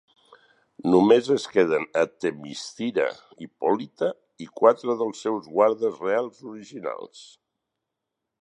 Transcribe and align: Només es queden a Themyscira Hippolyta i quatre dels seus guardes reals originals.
Només 0.93 1.27
es 1.35 1.43
queden 1.55 1.85
a 2.03 2.05
Themyscira 2.23 3.05
Hippolyta 3.45 4.11
i 4.47 4.49
quatre 4.63 4.97
dels 5.03 5.23
seus 5.27 5.53
guardes 5.59 6.03
reals 6.09 6.45
originals. 6.55 7.25